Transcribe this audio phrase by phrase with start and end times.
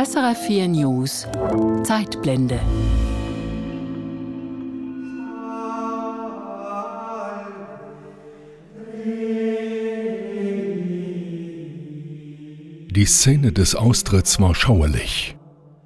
[0.00, 1.26] SRF4 News
[1.84, 2.58] Zeitblende.
[12.88, 15.36] Die Szene des Austritts war schauerlich.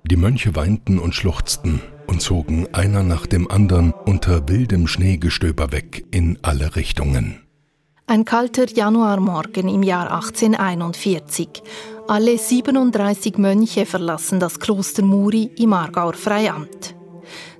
[0.08, 6.04] Die Mönche weinten und schluchzten und zogen einer nach dem anderen unter wildem Schneegestöber weg
[6.12, 7.43] in alle Richtungen.
[8.06, 11.48] Ein kalter Januarmorgen im Jahr 1841.
[12.06, 16.94] Alle 37 Mönche verlassen das Kloster Muri im Aargauer Freiamt.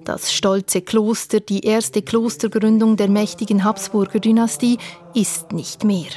[0.05, 4.77] Das stolze Kloster, die erste Klostergründung der mächtigen Habsburger Dynastie,
[5.15, 6.11] ist nicht mehr.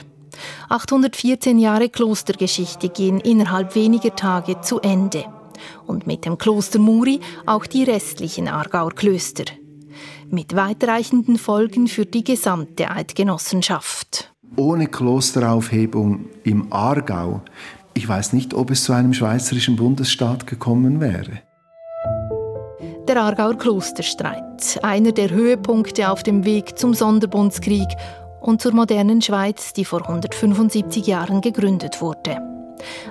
[0.67, 5.23] 814 Jahre Klostergeschichte gehen innerhalb weniger Tage zu Ende.
[5.85, 9.45] Und mit dem Kloster Muri auch die restlichen Aargauer Klöster
[10.29, 13.96] mit weitreichenden Folgen für die gesamte Eidgenossenschaft.
[14.55, 17.41] Ohne Klosteraufhebung im Aargau,
[17.93, 21.41] ich weiß nicht, ob es zu einem schweizerischen Bundesstaat gekommen wäre.
[23.07, 27.87] Der Aargauer Klosterstreit, einer der Höhepunkte auf dem Weg zum Sonderbundskrieg
[28.41, 32.37] und zur modernen Schweiz, die vor 175 Jahren gegründet wurde.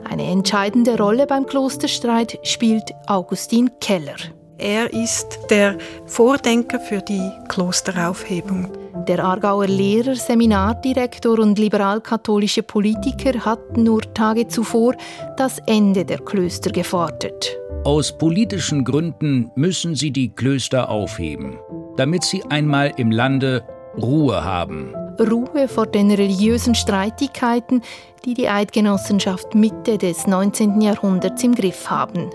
[0.09, 4.17] Eine entscheidende Rolle beim Klosterstreit spielt Augustin Keller.
[4.59, 8.86] Er ist der Vordenker für die Klosteraufhebung.
[9.09, 14.95] Der Aargauer Lehrer, Seminardirektor und liberal-katholische Politiker hat nur Tage zuvor
[15.37, 17.57] das Ende der Klöster gefordert.
[17.84, 21.57] Aus politischen Gründen müssen sie die Klöster aufheben,
[21.97, 23.62] damit sie einmal im Lande
[23.97, 24.93] Ruhe haben.
[25.21, 27.83] Ruhe vor den religiösen Streitigkeiten,
[28.25, 30.81] die die Eidgenossenschaft Mitte des 19.
[30.81, 32.29] Jahrhunderts im Griff haben.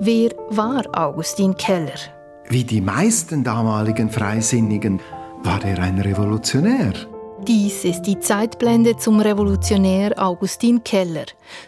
[0.00, 2.00] Wer war Augustin Keller?
[2.48, 5.00] Wie die meisten damaligen Freisinnigen
[5.42, 6.92] war er ein Revolutionär.
[7.46, 11.24] Dies ist die Zeitblende zum Revolutionär Augustin Keller,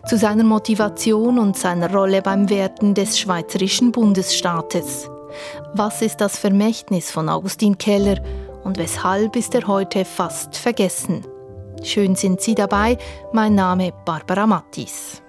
[0.07, 5.09] zu seiner Motivation und seiner Rolle beim Werten des schweizerischen Bundesstaates.
[5.75, 8.23] Was ist das Vermächtnis von Augustin Keller
[8.65, 11.23] und weshalb ist er heute fast vergessen?
[11.83, 12.99] Schön sind Sie dabei,
[13.33, 15.23] mein Name Barbara Mattis.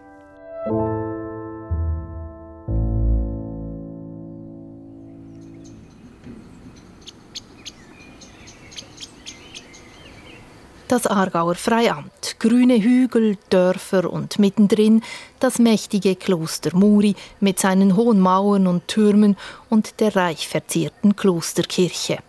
[10.88, 15.02] Das Aargauer Freiamt, grüne Hügel, Dörfer und mittendrin
[15.40, 19.38] das mächtige Kloster Muri mit seinen hohen Mauern und Türmen
[19.70, 22.20] und der reich verzierten Klosterkirche.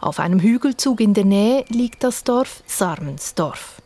[0.00, 3.82] Auf einem Hügelzug in der Nähe liegt das Dorf Sarmensdorf.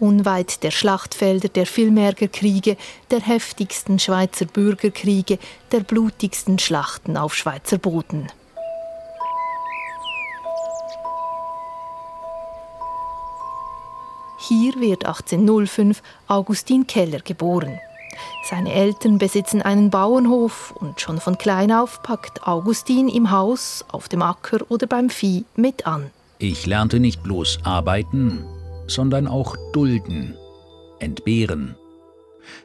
[0.00, 2.76] Unweit der Schlachtfelder der Villmergerkriege,
[3.10, 5.38] der heftigsten Schweizer Bürgerkriege,
[5.72, 8.28] der blutigsten Schlachten auf Schweizer Boden.
[14.48, 17.78] Hier wird 1805 Augustin Keller geboren.
[18.44, 24.08] Seine Eltern besitzen einen Bauernhof und schon von klein auf packt Augustin im Haus, auf
[24.08, 26.10] dem Acker oder beim Vieh mit an.
[26.38, 28.44] Ich lernte nicht bloß arbeiten,
[28.86, 30.36] sondern auch dulden,
[30.98, 31.76] entbehren,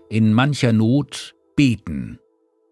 [0.10, 2.20] in mancher Not beten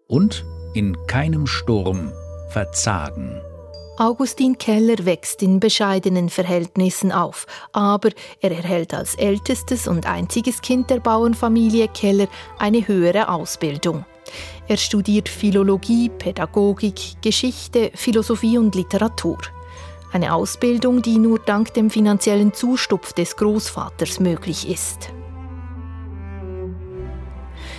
[0.06, 2.12] und in keinem Sturm
[2.50, 3.40] verzagen.
[4.00, 8.10] Augustin Keller wächst in bescheidenen Verhältnissen auf, aber
[8.40, 12.28] er erhält als ältestes und einziges Kind der Bauernfamilie Keller
[12.60, 14.04] eine höhere Ausbildung.
[14.68, 19.38] Er studiert Philologie, Pädagogik, Geschichte, Philosophie und Literatur.
[20.12, 25.10] Eine Ausbildung, die nur dank dem finanziellen Zustupf des Großvaters möglich ist.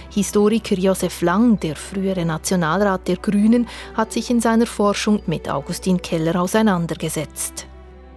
[0.09, 6.01] Historiker Josef Lang, der frühere Nationalrat der Grünen, hat sich in seiner Forschung mit Augustin
[6.01, 7.67] Keller auseinandergesetzt.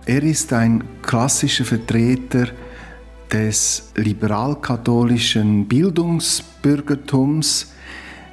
[0.07, 2.49] Er ist ein klassischer Vertreter
[3.31, 7.73] des liberal-katholischen Bildungsbürgertums,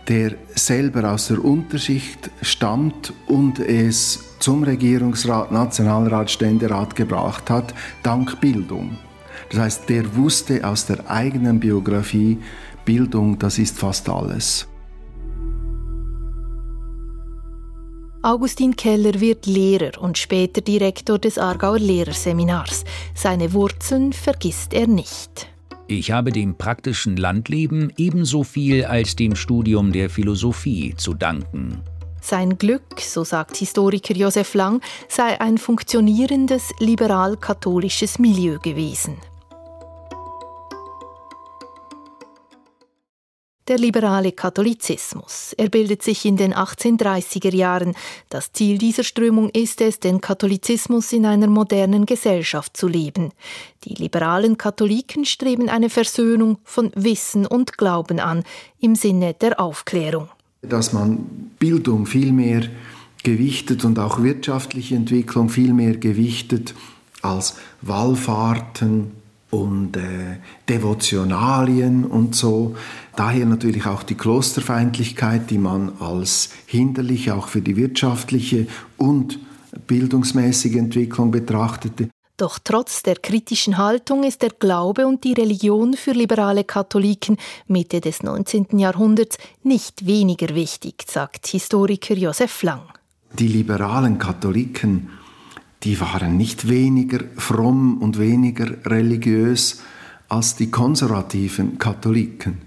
[0.08, 8.42] der selber aus der Unterschicht stammt und es zum Regierungsrat, Nationalrat, Ständerat gebracht hat, dank
[8.42, 8.98] Bildung.
[9.50, 12.40] Das heißt, der wusste aus der eigenen Biografie,
[12.86, 14.68] Bildung, das ist fast alles.
[18.22, 22.84] Augustin Keller wird Lehrer und später Direktor des Aargauer Lehrerseminars.
[23.16, 25.48] Seine Wurzeln vergisst er nicht.
[25.88, 31.82] Ich habe dem praktischen Landleben ebenso viel als dem Studium der Philosophie zu danken.
[32.22, 39.16] Sein Glück, so sagt Historiker Josef Lang, sei ein funktionierendes liberal-katholisches Milieu gewesen.
[43.70, 45.54] Der liberale Katholizismus.
[45.58, 47.94] Er bildet sich in den 1830er Jahren.
[48.30, 53.32] Das Ziel dieser Strömung ist es, den Katholizismus in einer modernen Gesellschaft zu leben.
[53.86, 58.44] Die liberalen Katholiken streben eine Versöhnung von Wissen und Glauben an
[58.80, 60.30] im Sinne der Aufklärung.
[60.62, 62.64] Dass man Bildung viel mehr
[63.24, 66.74] gewichtet und auch wirtschaftliche Entwicklung viel mehr gewichtet
[67.22, 69.12] als Wallfahrten,
[69.52, 70.38] und äh,
[70.68, 72.76] Devotionalien und so.
[73.16, 78.68] Daher natürlich auch die Klosterfeindlichkeit, die man als hinderlich auch für die wirtschaftliche
[78.98, 79.40] und
[79.88, 82.10] bildungsmäßige Entwicklung betrachtete.
[82.38, 87.36] Doch trotz der kritischen Haltung ist der Glaube und die Religion für liberale Katholiken
[87.68, 88.80] Mitte des 19.
[88.80, 92.84] Jahrhunderts nicht weniger wichtig, sagt Historiker Josef Lang.
[93.34, 95.10] Die liberalen Katholiken
[95.84, 99.82] die waren nicht weniger fromm und weniger religiös
[100.28, 102.62] als die konservativen Katholiken.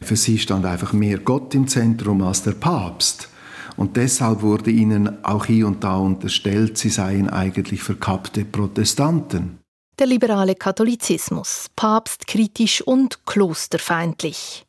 [0.00, 3.28] Für sie stand einfach mehr Gott im Zentrum als der Papst.
[3.76, 9.58] Und deshalb wurde ihnen auch hier und da unterstellt, sie seien eigentlich verkappte Protestanten.
[9.98, 14.64] Der liberale Katholizismus, papstkritisch und klosterfeindlich.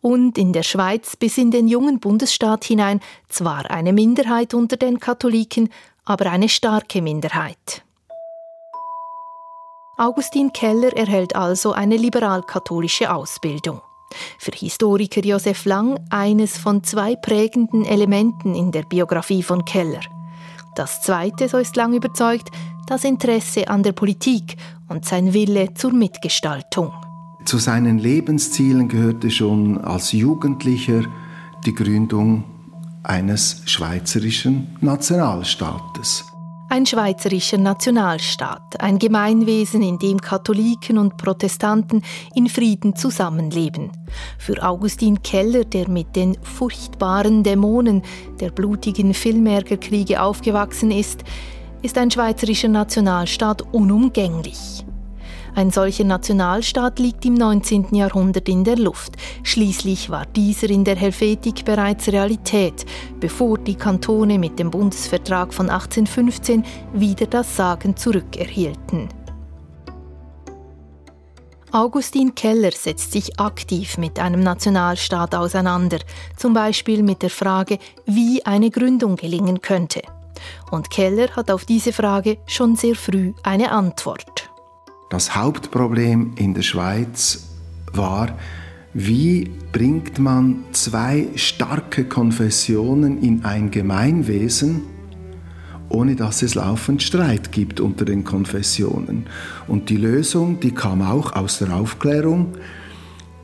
[0.00, 5.00] Und in der Schweiz bis in den jungen Bundesstaat hinein zwar eine Minderheit unter den
[5.00, 5.70] Katholiken,
[6.04, 7.82] aber eine starke Minderheit.
[9.96, 13.80] Augustin Keller erhält also eine liberal-katholische Ausbildung.
[14.38, 20.00] Für Historiker Josef Lang eines von zwei prägenden Elementen in der Biografie von Keller.
[20.74, 22.50] Das zweite, so ist Lang überzeugt,
[22.86, 24.56] das Interesse an der Politik
[24.88, 26.92] und sein Wille zur Mitgestaltung.
[27.44, 31.04] Zu seinen Lebenszielen gehörte schon als Jugendlicher
[31.64, 32.44] die Gründung
[33.04, 36.24] eines schweizerischen Nationalstaates.
[36.70, 42.02] Ein schweizerischer Nationalstaat, ein Gemeinwesen, in dem Katholiken und Protestanten
[42.34, 43.92] in Frieden zusammenleben.
[44.38, 48.02] Für Augustin Keller, der mit den furchtbaren Dämonen
[48.40, 51.22] der blutigen Filmärgerkriege aufgewachsen ist,
[51.82, 54.84] ist ein schweizerischer Nationalstaat unumgänglich.
[55.56, 57.94] Ein solcher Nationalstaat liegt im 19.
[57.94, 59.12] Jahrhundert in der Luft.
[59.44, 62.84] Schließlich war dieser in der Helvetik bereits Realität,
[63.20, 69.08] bevor die Kantone mit dem Bundesvertrag von 1815 wieder das Sagen zurückerhielten.
[71.70, 75.98] Augustin Keller setzt sich aktiv mit einem Nationalstaat auseinander,
[76.36, 80.02] zum Beispiel mit der Frage, wie eine Gründung gelingen könnte.
[80.72, 84.53] Und Keller hat auf diese Frage schon sehr früh eine Antwort.
[85.14, 87.48] Das Hauptproblem in der Schweiz
[87.92, 88.36] war,
[88.94, 94.82] wie bringt man zwei starke Konfessionen in ein Gemeinwesen,
[95.88, 99.26] ohne dass es laufend Streit gibt unter den Konfessionen.
[99.68, 102.54] Und die Lösung, die kam auch aus der Aufklärung.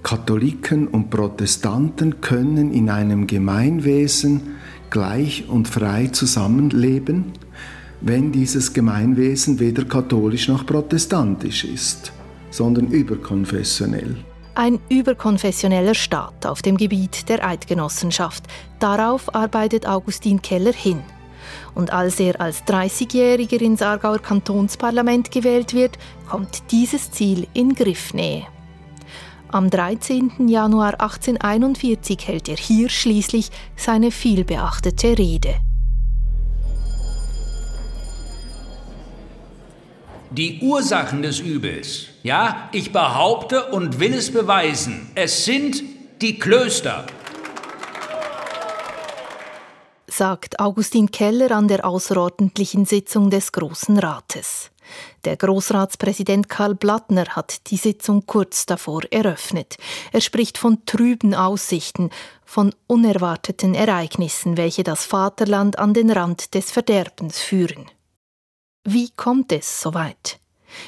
[0.03, 4.57] Katholiken und Protestanten können in einem Gemeinwesen
[4.91, 7.27] gleich und frei zusammenleben
[8.01, 12.13] wenn dieses Gemeinwesen weder katholisch noch protestantisch ist,
[12.51, 14.17] sondern überkonfessionell.
[14.55, 18.45] Ein überkonfessioneller Staat auf dem Gebiet der Eidgenossenschaft.
[18.79, 21.01] Darauf arbeitet Augustin Keller hin.
[21.75, 25.99] Und als er als 30-Jähriger ins Aargauer Kantonsparlament gewählt wird,
[26.29, 28.47] kommt dieses Ziel in Griffnähe.
[29.49, 30.49] Am 13.
[30.49, 35.57] Januar 1841 hält er hier schließlich seine vielbeachtete Rede.
[40.31, 42.07] Die Ursachen des Übels.
[42.23, 45.11] Ja, ich behaupte und will es beweisen.
[45.15, 45.83] Es sind
[46.23, 47.07] die Klöster.
[50.07, 54.71] Sagt Augustin Keller an der außerordentlichen Sitzung des Großen Rates.
[55.25, 59.77] Der Großratspräsident Karl Blattner hat die Sitzung kurz davor eröffnet.
[60.13, 62.11] Er spricht von trüben Aussichten,
[62.45, 67.87] von unerwarteten Ereignissen, welche das Vaterland an den Rand des Verderbens führen.
[68.85, 70.41] Wie kommt es so weit?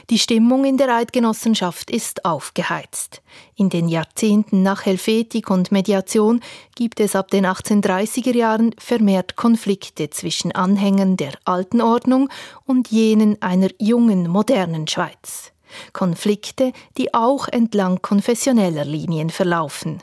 [0.08, 3.20] Die Stimmung in der Eidgenossenschaft ist aufgeheizt.
[3.54, 6.40] In den Jahrzehnten nach Helvetik und Mediation
[6.74, 12.30] gibt es ab den 1830er Jahren vermehrt Konflikte zwischen Anhängern der alten Ordnung
[12.64, 15.52] und jenen einer jungen, modernen Schweiz.
[15.92, 20.02] Konflikte, die auch entlang konfessioneller Linien verlaufen.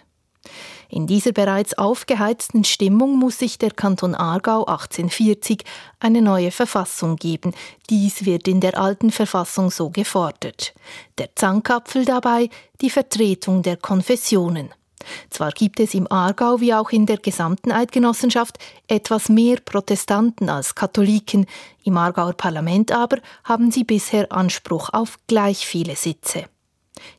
[0.92, 5.64] In dieser bereits aufgeheizten Stimmung muss sich der Kanton Aargau 1840
[6.00, 7.54] eine neue Verfassung geben.
[7.92, 10.74] Dies wird in der alten Verfassung so gefordert.
[11.20, 12.50] Der Zankapfel dabei
[12.82, 14.70] die Vertretung der Konfessionen.
[15.30, 20.76] Zwar gibt es im Aargau wie auch in der gesamten Eidgenossenschaft etwas mehr Protestanten als
[20.76, 21.46] Katholiken,
[21.84, 26.46] im Aargauer Parlament aber haben sie bisher Anspruch auf gleich viele Sitze.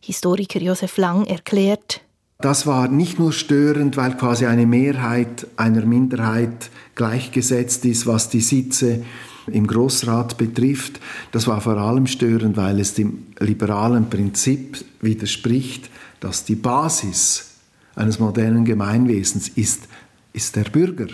[0.03, 2.03] Historiker Josef Lang erklärt,
[2.41, 8.41] Das war nicht nur störend, weil quasi eine Mehrheit einer Minderheit gleichgesetzt ist, was die
[8.41, 9.03] Sitze
[9.47, 11.01] im Grossrat betrifft.
[11.33, 17.57] Das war vor allem störend, weil es dem liberalen Prinzip widerspricht, dass die Basis
[17.95, 19.89] eines modernen Gemeinwesens ist,
[20.33, 21.09] ist der Bürger.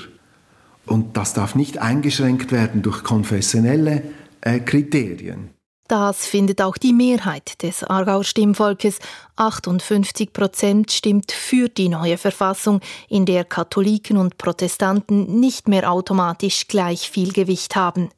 [0.86, 4.02] Und das darf nicht eingeschränkt werden durch konfessionelle
[4.42, 5.50] äh, Kriterien.
[5.88, 8.98] Das findet auch die Mehrheit des Aargauer Stimmvolkes.
[9.36, 16.68] 58 Prozent stimmt für die neue Verfassung, in der Katholiken und Protestanten nicht mehr automatisch
[16.68, 18.08] gleich viel Gewicht haben.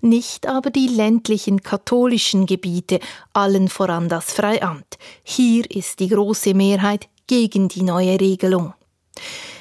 [0.00, 3.00] Nicht aber die ländlichen katholischen Gebiete,
[3.32, 4.98] allen voran das Freiamt.
[5.22, 8.74] Hier ist die große Mehrheit gegen die neue Regelung.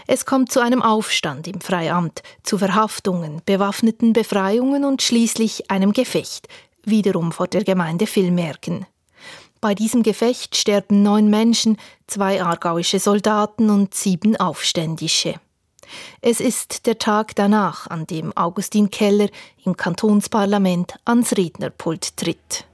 [0.07, 6.47] Es kommt zu einem Aufstand im Freiamt, zu Verhaftungen, bewaffneten Befreiungen und schließlich einem Gefecht
[6.83, 8.85] wiederum vor der Gemeinde Villmerken.
[9.61, 15.35] Bei diesem Gefecht sterben neun Menschen, zwei aargauische Soldaten und sieben Aufständische.
[16.21, 19.27] Es ist der Tag danach, an dem Augustin Keller
[19.65, 22.65] im Kantonsparlament ans Rednerpult tritt.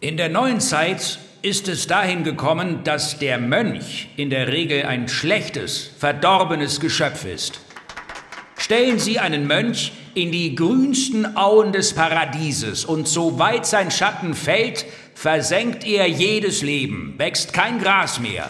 [0.00, 5.08] In der neuen Zeit ist es dahin gekommen, dass der Mönch in der Regel ein
[5.08, 7.60] schlechtes, verdorbenes Geschöpf ist.
[8.56, 14.84] Stellen Sie einen Mönch in die grünsten Auen des Paradieses, und soweit sein Schatten fällt,
[15.14, 18.48] versenkt er jedes Leben, wächst kein Gras mehr.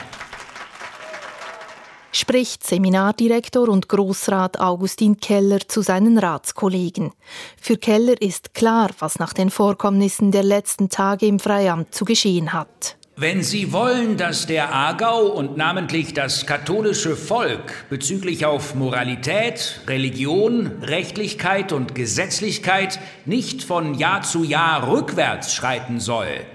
[2.14, 7.12] Spricht Seminardirektor und Großrat Augustin Keller zu seinen Ratskollegen.
[7.58, 12.52] Für Keller ist klar, was nach den Vorkommnissen der letzten Tage im Freiamt zu geschehen
[12.52, 12.98] hat.
[13.14, 20.82] Wenn Sie wollen, dass der Aargau und namentlich das katholische Volk bezüglich auf Moralität, Religion,
[20.82, 26.46] Rechtlichkeit und Gesetzlichkeit nicht von Jahr zu Jahr rückwärts schreiten soll,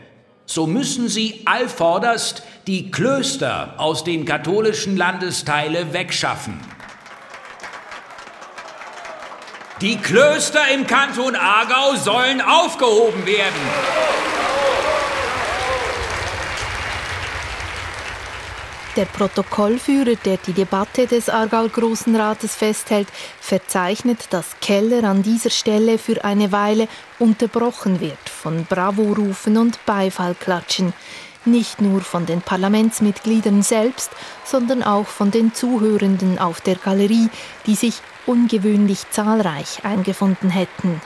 [0.47, 6.59] so müssen Sie allvorderst die Klöster aus den katholischen Landesteile wegschaffen.
[9.81, 13.61] Die Klöster im Kanton Aargau sollen aufgehoben werden.
[18.97, 23.07] Der Protokollführer, der die Debatte des Aargauer Großen Rates festhält,
[23.39, 26.87] verzeichnet, dass Keller an dieser Stelle für eine Weile
[27.19, 30.93] unterbrochen wird von Bravo-Rufen und Beifallklatschen.
[31.45, 34.09] Nicht nur von den Parlamentsmitgliedern selbst,
[34.43, 37.29] sondern auch von den Zuhörenden auf der Galerie,
[37.67, 41.01] die sich ungewöhnlich zahlreich eingefunden hätten.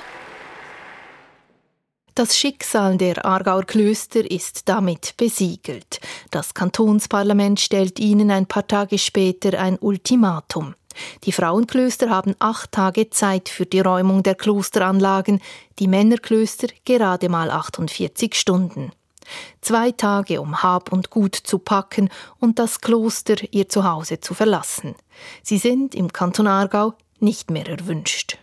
[2.14, 6.02] Das Schicksal der Aargauer Klöster ist damit besiegelt.
[6.30, 10.76] Das Kantonsparlament stellt ihnen ein paar Tage später ein Ultimatum.
[11.24, 15.42] Die Frauenklöster haben acht Tage Zeit für die Räumung der Klosteranlagen,
[15.80, 18.92] die Männerklöster gerade mal 48 Stunden.
[19.62, 24.96] Zwei Tage, um Hab und Gut zu packen und das Kloster ihr Zuhause zu verlassen.
[25.44, 28.38] Sie sind im Kanton Aargau nicht mehr erwünscht.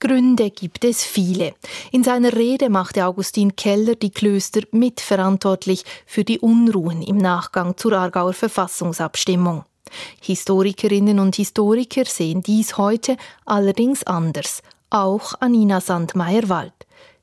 [0.00, 1.54] Gründe gibt es viele.
[1.92, 7.92] In seiner Rede machte Augustin Keller die Klöster mitverantwortlich für die Unruhen im Nachgang zur
[7.92, 9.64] Aargauer Verfassungsabstimmung.
[10.22, 16.72] Historikerinnen und Historiker sehen dies heute allerdings anders, auch Anina Sandmeier-Wald.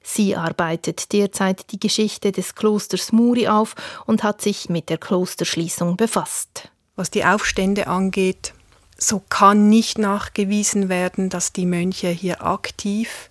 [0.04, 5.98] Sie arbeitet derzeit die Geschichte des Klosters Muri auf und hat sich mit der Klosterschließung
[5.98, 6.70] befasst.
[6.96, 8.54] Was die Aufstände angeht,
[8.98, 13.30] so kann nicht nachgewiesen werden, dass die Mönche hier aktiv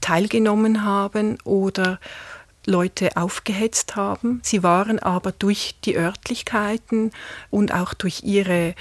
[0.00, 1.98] teilgenommen haben oder
[2.66, 4.40] Leute aufgehetzt haben.
[4.44, 7.10] Sie waren aber durch die Örtlichkeiten
[7.50, 8.74] und auch durch ihre,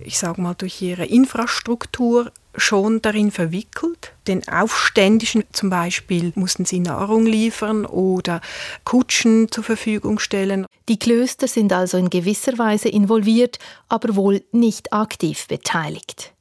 [0.00, 4.12] ich sage mal, durch ihre Infrastruktur schon darin verwickelt.
[4.26, 8.40] Den Aufständischen zum Beispiel mussten sie Nahrung liefern oder
[8.84, 10.66] Kutschen zur Verfügung stellen.
[10.88, 13.58] Die Klöster sind also in gewisser Weise involviert,
[13.88, 16.32] aber wohl nicht aktiv beteiligt.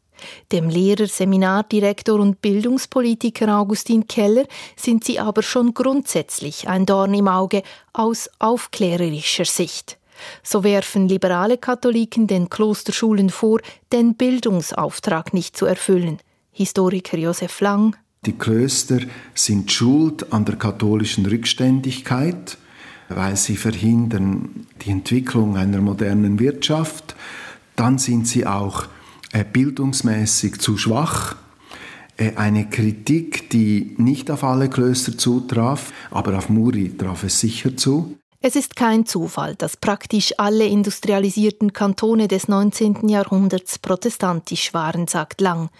[0.51, 4.45] Dem Lehrer, Seminardirektor und Bildungspolitiker Augustin Keller
[4.75, 9.97] sind sie aber schon grundsätzlich ein Dorn im Auge aus aufklärerischer Sicht.
[10.43, 13.59] So werfen liberale Katholiken den Klosterschulen vor,
[13.91, 16.19] den Bildungsauftrag nicht zu erfüllen.
[16.51, 17.95] Historiker Josef Lang.
[18.25, 18.99] Die Klöster
[19.35, 22.57] sind schuld an der katholischen Rückständigkeit,
[23.09, 27.15] weil sie verhindern die Entwicklung einer modernen Wirtschaft.
[27.75, 28.87] Dann sind sie auch
[29.31, 31.35] äh, bildungsmäßig zu schwach.
[32.17, 37.75] Äh, eine Kritik, die nicht auf alle Klöster zutraf, aber auf Muri traf es sicher
[37.75, 38.17] zu.
[38.47, 43.09] Es ist kein Zufall, dass praktisch alle industrialisierten Kantone des 19.
[43.09, 45.71] Jahrhunderts protestantisch waren, sagt Lang.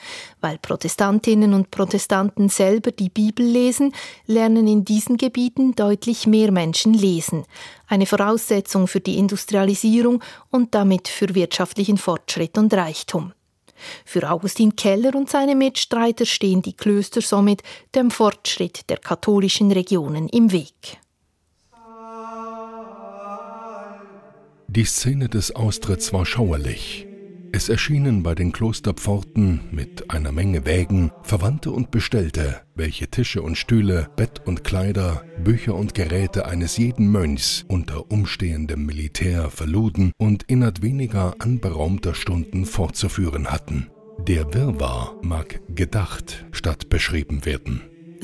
[0.41, 3.93] Weil Protestantinnen und Protestanten selber die Bibel lesen,
[4.25, 7.45] lernen in diesen Gebieten deutlich mehr Menschen lesen.
[7.85, 13.33] Eine Voraussetzung für die Industrialisierung und damit für wirtschaftlichen Fortschritt und Reichtum.
[14.05, 17.61] Für Augustin Keller und seine Mitstreiter stehen die Klöster somit
[17.93, 20.97] dem Fortschritt der katholischen Regionen im Weg.
[24.75, 27.07] Die Szene des Austritts war schauerlich.
[27.53, 33.57] Es erschienen bei den Klosterpforten mit einer Menge Wägen Verwandte und Bestellte, welche Tische und
[33.57, 40.43] Stühle, Bett und Kleider, Bücher und Geräte eines jeden Mönchs unter umstehendem Militär verluden und
[40.47, 43.87] innerhalb weniger anberaumter Stunden fortzuführen hatten.
[44.27, 47.81] Der Wirrwarr mag gedacht statt beschrieben werden.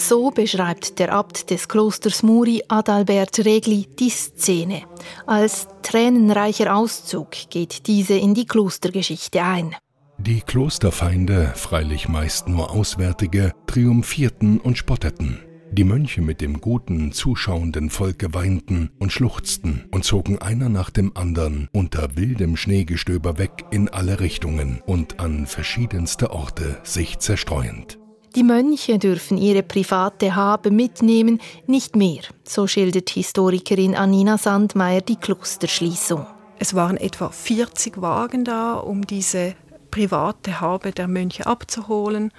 [0.08, 4.82] So beschreibt der Abt des Klosters Muri, Adalbert Regli, die Szene.
[5.28, 9.76] Als tränenreicher Auszug geht diese in die Klostergeschichte ein.
[10.18, 15.40] Die Klosterfeinde, freilich meist nur Auswärtige, triumphierten und spotteten.
[15.72, 21.16] Die Mönche mit dem guten, zuschauenden Volke weinten und schluchzten und zogen einer nach dem
[21.16, 28.01] andern unter wildem Schneegestöber weg in alle Richtungen und an verschiedenste Orte sich zerstreuend.
[28.36, 35.18] Die Mönche dürfen ihre private Habe mitnehmen, nicht mehr, so schildert Historikerin Anina Sandmeier die
[35.18, 36.26] Klosterschließung.
[36.58, 39.56] Es waren etwa 40 Wagen da, um diese
[39.90, 42.32] private Habe der Mönche abzuholen.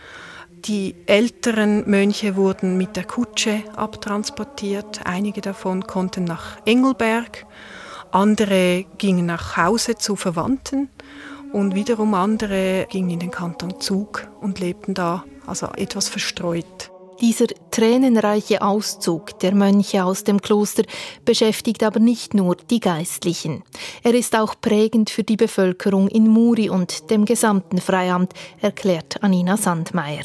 [0.65, 5.03] Die älteren Mönche wurden mit der Kutsche abtransportiert.
[5.05, 7.45] Einige davon konnten nach Engelberg,
[8.13, 10.89] andere gingen nach Hause zu Verwandten
[11.53, 16.91] und wiederum andere gingen in den Kanton Zug und lebten da also etwas verstreut.
[17.23, 20.83] Dieser tränenreiche Auszug der Mönche aus dem Kloster
[21.25, 23.63] beschäftigt aber nicht nur die Geistlichen.
[24.03, 29.57] Er ist auch prägend für die Bevölkerung in Muri und dem gesamten Freiamt, erklärt Anina
[29.57, 30.25] Sandmeier.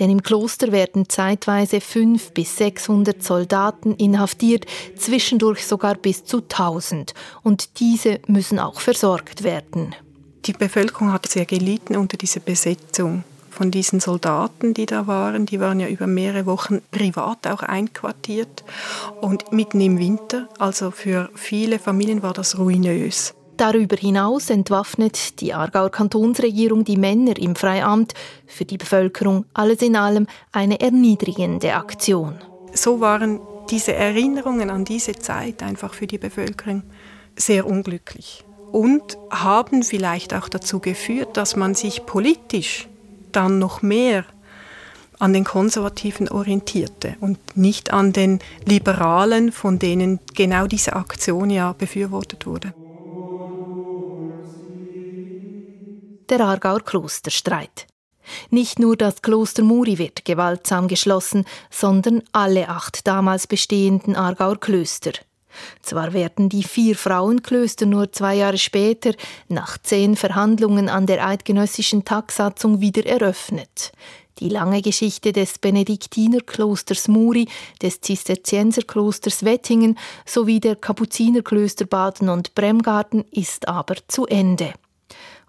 [0.00, 7.14] Denn im Kloster werden zeitweise 500 bis 600 Soldaten inhaftiert, zwischendurch sogar bis zu 1000.
[7.44, 9.94] Und diese müssen auch versorgt werden.
[10.46, 13.22] Die Bevölkerung hat sehr gelitten unter dieser Besetzung
[13.54, 15.46] von diesen Soldaten, die da waren.
[15.46, 18.64] Die waren ja über mehrere Wochen privat auch einquartiert
[19.20, 20.48] und mitten im Winter.
[20.58, 23.34] Also für viele Familien war das ruinös.
[23.56, 28.12] Darüber hinaus entwaffnet die Aargauer Kantonsregierung die Männer im Freiamt.
[28.46, 32.34] Für die Bevölkerung alles in allem eine erniedrigende Aktion.
[32.72, 33.40] So waren
[33.70, 36.82] diese Erinnerungen an diese Zeit einfach für die Bevölkerung
[37.36, 42.88] sehr unglücklich und haben vielleicht auch dazu geführt, dass man sich politisch
[43.36, 44.24] dann noch mehr
[45.18, 51.72] an den Konservativen orientierte und nicht an den Liberalen, von denen genau diese Aktion ja
[51.72, 52.74] befürwortet wurde.
[56.28, 57.86] Der Aargauer Klosterstreit.
[58.50, 65.12] Nicht nur das Kloster Muri wird gewaltsam geschlossen, sondern alle acht damals bestehenden Aargauer Klöster.
[65.82, 69.12] Zwar werden die vier Frauenklöster nur zwei Jahre später,
[69.48, 73.92] nach zehn Verhandlungen an der eidgenössischen Tagsatzung, wieder eröffnet.
[74.40, 77.46] Die lange Geschichte des Benediktinerklosters Muri,
[77.80, 84.74] des Zisterzienserklosters Wettingen sowie der Kapuzinerklöster Baden und Bremgarten ist aber zu Ende.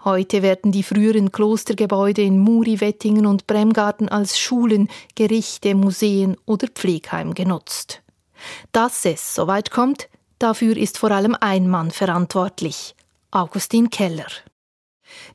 [0.03, 6.67] Heute werden die früheren Klostergebäude in Muri, Wettingen und Bremgarten als Schulen, Gerichte, Museen oder
[6.67, 8.03] Pflegheim genutzt.
[8.71, 12.95] Dass es so weit kommt, dafür ist vor allem ein Mann verantwortlich,
[13.31, 14.27] Augustin Keller.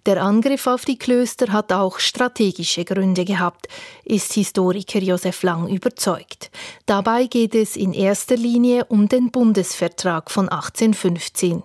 [0.06, 3.68] Der Angriff auf die Klöster hat auch strategische Gründe gehabt,
[4.04, 6.50] ist Historiker Josef Lang überzeugt.
[6.86, 11.62] Dabei geht es in erster Linie um den Bundesvertrag von 1815.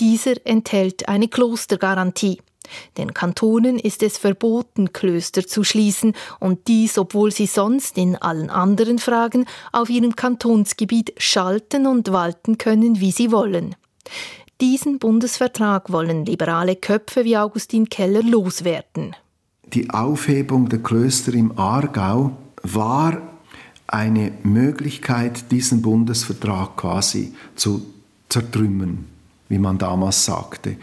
[0.00, 2.40] Dieser enthält eine Klostergarantie.
[2.96, 8.50] Den Kantonen ist es verboten, Klöster zu schließen, und dies, obwohl sie sonst in allen
[8.50, 13.74] anderen Fragen auf ihrem Kantonsgebiet schalten und walten können, wie sie wollen.
[14.60, 19.16] Diesen Bundesvertrag wollen liberale Köpfe wie Augustin Keller loswerden.
[19.64, 23.20] Die Aufhebung der Klöster im Aargau war
[23.86, 27.84] eine Möglichkeit, diesen Bundesvertrag quasi zu
[28.28, 29.06] zertrümmern,
[29.48, 30.76] wie man damals sagte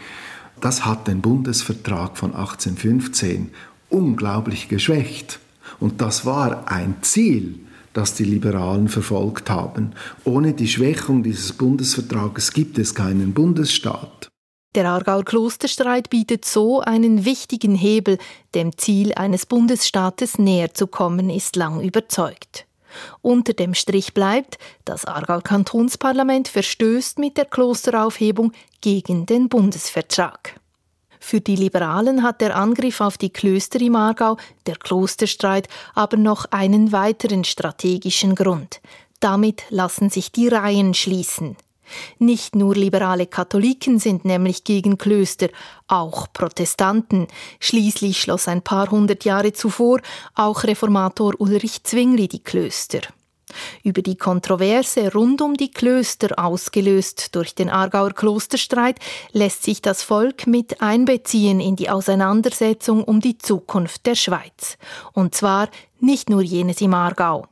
[0.64, 3.50] das hat den Bundesvertrag von 1815
[3.88, 5.40] unglaublich geschwächt.
[5.78, 7.60] Und das war ein Ziel,
[7.92, 9.92] das die Liberalen verfolgt haben.
[10.24, 14.28] Ohne die Schwächung dieses Bundesvertrages gibt es keinen Bundesstaat.
[14.76, 18.18] Der Aargauer Klosterstreit bietet so einen wichtigen Hebel,
[18.54, 22.66] dem Ziel eines Bundesstaates näher zu kommen, ist lang überzeugt.
[23.22, 30.60] Unter dem Strich bleibt, das Aargauer Kantonsparlament verstößt mit der Klosteraufhebung gegen den Bundesvertrag.
[31.20, 36.46] Für die Liberalen hat der Angriff auf die Klöster im Aargau, der Klosterstreit, aber noch
[36.50, 38.80] einen weiteren strategischen Grund.
[39.20, 41.56] Damit lassen sich die Reihen schließen.
[42.18, 45.48] Nicht nur liberale Katholiken sind nämlich gegen Klöster,
[45.88, 47.26] auch Protestanten.
[47.58, 50.00] Schließlich schloss ein paar hundert Jahre zuvor
[50.34, 53.00] auch Reformator Ulrich Zwingli die Klöster.
[53.82, 58.98] Über die Kontroverse rund um die Klöster, ausgelöst durch den Aargauer Klosterstreit,
[59.32, 64.78] lässt sich das Volk mit einbeziehen in die Auseinandersetzung um die Zukunft der Schweiz.
[65.12, 67.46] Und zwar nicht nur jenes im Aargau.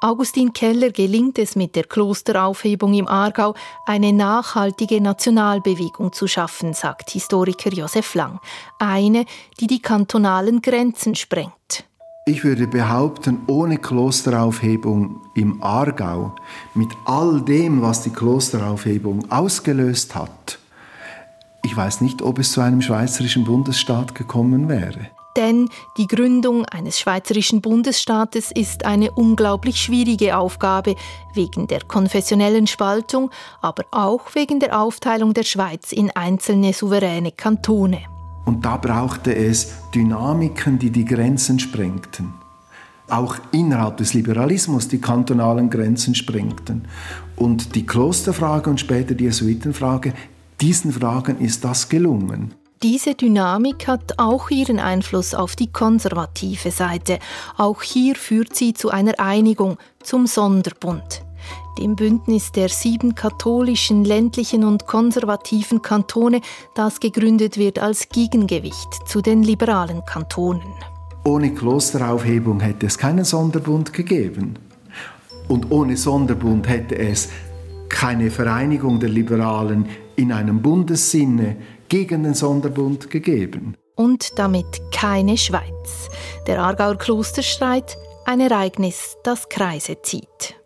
[0.00, 3.54] Augustin Keller gelingt es mit der Klosteraufhebung im Aargau,
[3.86, 8.40] eine nachhaltige Nationalbewegung zu schaffen, sagt Historiker Josef Lang.
[8.78, 9.24] Eine,
[9.58, 11.84] die die kantonalen Grenzen sprengt.
[12.26, 16.34] Ich würde behaupten, ohne Klosteraufhebung im Aargau,
[16.74, 20.58] mit all dem, was die Klosteraufhebung ausgelöst hat,
[21.66, 25.08] ich weiß nicht, ob es zu einem schweizerischen Bundesstaat gekommen wäre.
[25.36, 25.68] Denn
[25.98, 30.96] die Gründung eines schweizerischen Bundesstaates ist eine unglaublich schwierige Aufgabe
[31.34, 38.00] wegen der konfessionellen Spaltung, aber auch wegen der Aufteilung der Schweiz in einzelne souveräne Kantone.
[38.46, 42.32] Und da brauchte es Dynamiken, die die Grenzen sprengten.
[43.08, 46.88] Auch innerhalb des Liberalismus die kantonalen Grenzen sprengten.
[47.36, 50.14] Und die Klosterfrage und später die Jesuitenfrage,
[50.60, 52.54] diesen Fragen ist das gelungen.
[52.82, 57.18] Diese Dynamik hat auch ihren Einfluss auf die konservative Seite.
[57.56, 61.24] Auch hier führt sie zu einer Einigung, zum Sonderbund.
[61.78, 66.42] Dem Bündnis der sieben katholischen, ländlichen und konservativen Kantone,
[66.74, 70.74] das gegründet wird als Gegengewicht zu den liberalen Kantonen.
[71.24, 74.58] Ohne Klosteraufhebung hätte es keinen Sonderbund gegeben.
[75.48, 77.30] Und ohne Sonderbund hätte es
[77.88, 79.86] keine Vereinigung der Liberalen
[80.16, 81.56] in einem Bundessinne
[81.88, 83.76] gegen den Sonderbund gegeben.
[83.94, 86.08] Und damit keine Schweiz.
[86.46, 90.56] Der Aargauer Klosterstreit, ein Ereignis, das Kreise zieht.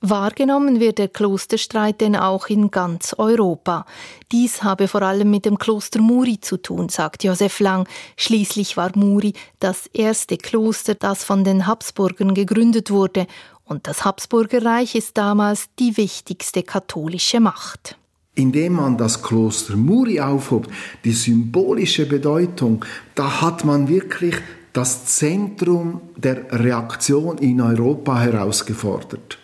[0.00, 3.84] Wahrgenommen wird der Klosterstreit denn auch in ganz Europa.
[4.30, 7.88] Dies habe vor allem mit dem Kloster Muri zu tun, sagt Josef Lang.
[8.16, 13.26] Schließlich war Muri das erste Kloster, das von den Habsburgern gegründet wurde,
[13.64, 17.98] und das Habsburgerreich ist damals die wichtigste katholische Macht
[18.38, 20.68] indem man das Kloster Muri aufhob,
[21.04, 24.36] die symbolische Bedeutung, da hat man wirklich
[24.72, 29.38] das Zentrum der Reaktion in Europa herausgefordert.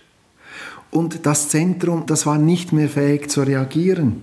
[0.91, 4.23] Und das Zentrum, das war nicht mehr fähig zu reagieren,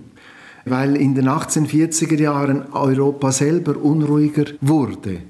[0.64, 5.20] weil in den 1840er Jahren Europa selber unruhiger wurde.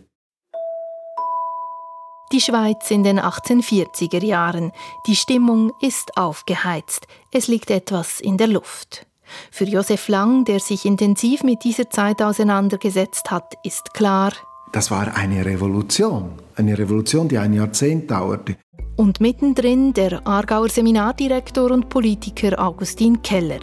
[2.30, 4.72] Die Schweiz in den 1840er Jahren.
[5.06, 7.06] Die Stimmung ist aufgeheizt.
[7.30, 9.06] Es liegt etwas in der Luft.
[9.50, 14.32] Für Josef Lang, der sich intensiv mit dieser Zeit auseinandergesetzt hat, ist klar,
[14.72, 18.56] das war eine Revolution, eine Revolution, die ein Jahrzehnt dauerte.
[18.96, 23.60] Und mittendrin der Aargauer Seminardirektor und Politiker Augustin Keller,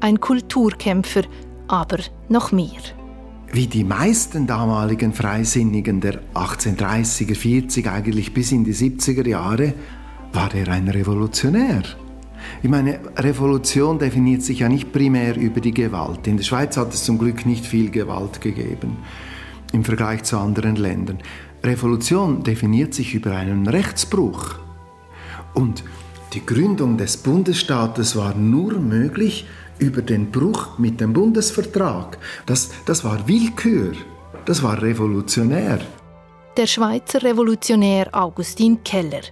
[0.00, 1.22] ein Kulturkämpfer,
[1.68, 1.98] aber
[2.28, 2.82] noch mehr.
[3.50, 9.74] Wie die meisten damaligen Freisinnigen der 1830er, 40 eigentlich bis in die 70er Jahre,
[10.32, 11.82] war er ein Revolutionär.
[12.62, 16.28] Ich meine, Revolution definiert sich ja nicht primär über die Gewalt.
[16.28, 18.98] In der Schweiz hat es zum Glück nicht viel Gewalt gegeben
[19.72, 21.18] im Vergleich zu anderen Ländern.
[21.64, 24.56] Revolution definiert sich über einen Rechtsbruch.
[25.54, 25.82] Und
[26.34, 29.46] die Gründung des Bundesstaates war nur möglich
[29.78, 32.18] über den Bruch mit dem Bundesvertrag.
[32.46, 33.92] Das, das war Willkür,
[34.44, 35.80] das war revolutionär.
[36.56, 39.22] Der Schweizer Revolutionär Augustin Keller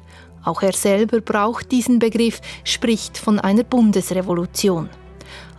[0.44, 4.88] auch er selber braucht diesen Begriff, spricht von einer Bundesrevolution.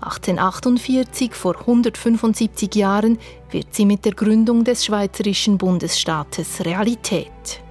[0.01, 3.19] 1848, vor 175 Jahren,
[3.51, 7.61] wird sie mit der Gründung des Schweizerischen Bundesstaates Realität.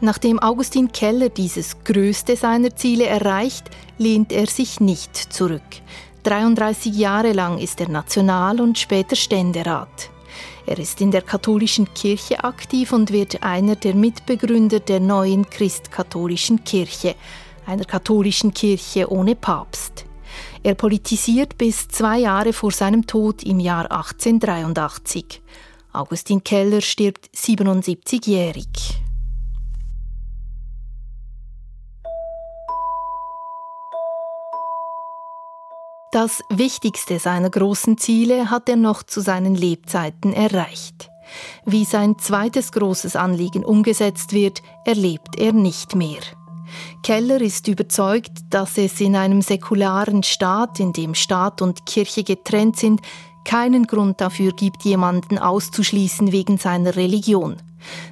[0.00, 5.62] Nachdem Augustin Keller dieses größte seiner Ziele erreicht, lehnt er sich nicht zurück.
[6.24, 10.10] 33 Jahre lang ist er National- und später Ständerat.
[10.66, 16.64] Er ist in der katholischen Kirche aktiv und wird einer der Mitbegründer der neuen christkatholischen
[16.64, 17.14] Kirche,
[17.66, 20.06] einer katholischen Kirche ohne Papst.
[20.62, 25.42] Er politisiert bis zwei Jahre vor seinem Tod im Jahr 1883.
[25.92, 29.03] Augustin Keller stirbt 77-jährig.
[36.14, 41.10] Das wichtigste seiner großen Ziele hat er noch zu seinen Lebzeiten erreicht.
[41.66, 46.20] Wie sein zweites großes Anliegen umgesetzt wird, erlebt er nicht mehr.
[47.02, 52.76] Keller ist überzeugt, dass es in einem säkularen Staat, in dem Staat und Kirche getrennt
[52.76, 53.00] sind,
[53.44, 57.56] keinen Grund dafür gibt, jemanden auszuschließen wegen seiner Religion.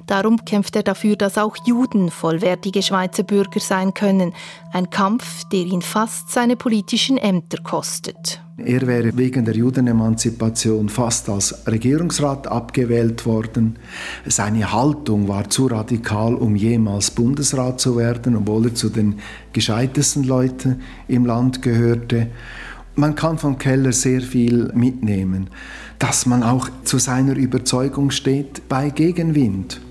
[0.07, 4.33] Darum kämpft er dafür, dass auch Juden vollwertige Schweizer Bürger sein können,
[4.71, 8.41] ein Kampf, der ihn fast seine politischen Ämter kostet.
[8.57, 13.79] Er wäre wegen der Judenemanzipation fast als Regierungsrat abgewählt worden.
[14.27, 19.15] Seine Haltung war zu radikal, um jemals Bundesrat zu werden, obwohl er zu den
[19.53, 22.27] gescheitesten Leuten im Land gehörte.
[22.95, 25.49] Man kann von Keller sehr viel mitnehmen,
[25.97, 29.81] dass man auch zu seiner Überzeugung steht bei Gegenwind.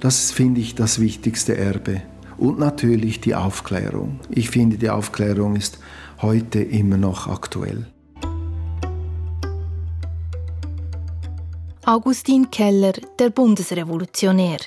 [0.00, 2.00] Das finde ich das wichtigste Erbe.
[2.38, 4.20] Und natürlich die Aufklärung.
[4.30, 5.78] Ich finde, die Aufklärung ist
[6.22, 7.86] heute immer noch aktuell.
[11.84, 14.58] Augustin Keller, der Bundesrevolutionär.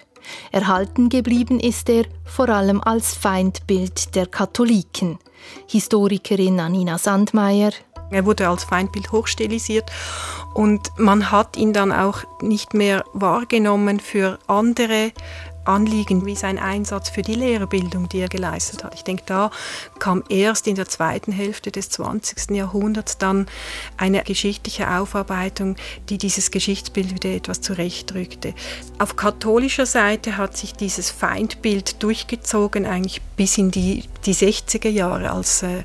[0.51, 5.17] Erhalten geblieben ist er vor allem als Feindbild der Katholiken.
[5.67, 7.71] Historikerin Anina Sandmeier.
[8.11, 9.91] Er wurde als Feindbild hochstilisiert
[10.53, 15.11] und man hat ihn dann auch nicht mehr wahrgenommen für andere
[15.65, 18.93] Anliegen wie sein Einsatz für die Lehrerbildung, die er geleistet hat.
[18.95, 19.51] Ich denke, da
[19.99, 22.51] kam erst in der zweiten Hälfte des 20.
[22.51, 23.47] Jahrhunderts dann
[23.97, 25.75] eine geschichtliche Aufarbeitung,
[26.09, 28.53] die dieses Geschichtsbild wieder etwas zurechtrückte.
[28.99, 35.31] Auf katholischer Seite hat sich dieses Feindbild durchgezogen, eigentlich bis in die, die 60er Jahre,
[35.31, 35.83] als äh,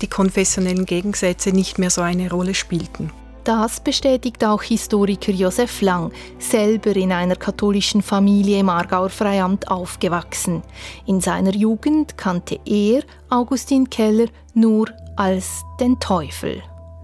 [0.00, 3.10] die konfessionellen Gegensätze nicht mehr so eine Rolle spielten.
[3.46, 10.64] Das bestätigt auch Historiker Josef Lang, selber in einer katholischen Familie im Aargauer Freiamt aufgewachsen.
[11.06, 16.60] In seiner Jugend kannte er Augustin Keller nur als den Teufel.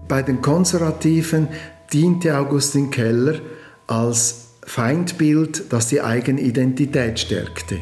[0.09, 1.47] Bei den Konservativen
[1.93, 3.39] diente Augustin Keller
[3.87, 7.77] als Feindbild, das die eigene Identität stärkte.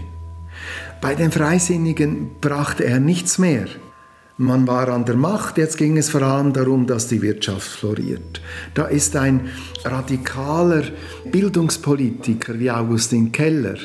[1.02, 3.66] Bei den Freisinnigen brachte er nichts mehr.
[4.42, 8.42] Man war an der Macht, jetzt ging es vor allem darum, dass die Wirtschaft floriert.
[8.74, 9.52] Da ist ein
[9.86, 10.82] radikaler
[11.26, 13.78] Bildungspolitiker wie Augustin Keller,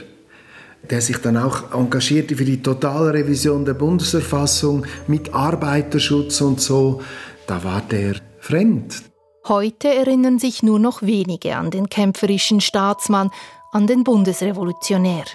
[0.89, 7.03] der sich dann auch engagierte für die totale Revision der Bundesverfassung mit Arbeiterschutz und so,
[7.47, 9.03] da war der fremd.
[9.47, 13.31] Heute erinnern sich nur noch wenige an den kämpferischen Staatsmann,
[13.73, 15.27] an den Bundesrevolutionär.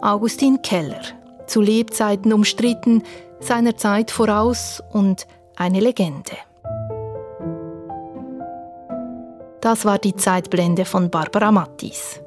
[0.00, 3.02] Augustin Keller zu Lebzeiten umstritten,
[3.40, 5.26] seiner Zeit voraus und
[5.56, 6.36] eine Legende.
[9.60, 12.20] Das war die Zeitblende von Barbara Mattis.